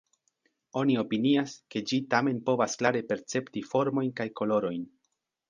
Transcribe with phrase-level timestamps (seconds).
[0.79, 4.83] Oni opinias, ke ĝi tamen povas klare percepti formojn kaj kolorojn.